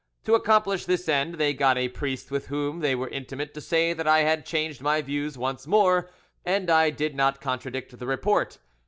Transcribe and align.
To 0.25 0.33
accomplish 0.33 0.85
this 0.85 1.07
end 1.07 1.35
they 1.35 1.53
got 1.53 1.77
a 1.77 1.87
priest 1.87 2.31
with 2.31 2.47
whom 2.47 2.79
they 2.79 2.95
were 2.95 3.07
intimate 3.09 3.53
to 3.53 3.61
say 3.61 3.93
that 3.93 4.07
I 4.07 4.21
had 4.21 4.47
changed 4.47 4.81
my 4.81 4.99
views 5.03 5.37
once 5.37 5.67
more, 5.67 6.09
and 6.43 6.71
I 6.71 6.89
did 6.89 7.13
not 7.13 7.39
contradict 7.39 7.99
the 7.99 8.07
report. 8.07 8.57